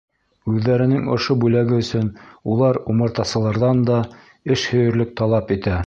Үҙҙәренең 0.51 1.03
ошо 1.15 1.37
бүләге 1.43 1.77
өсөн 1.83 2.09
улар 2.55 2.81
умартасыларҙан 2.95 3.87
да 3.91 4.03
эшһөйәрлек 4.57 5.17
талап 5.23 5.59
итә. 5.59 5.77